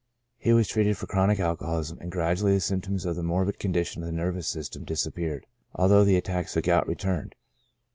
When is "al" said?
5.77-5.89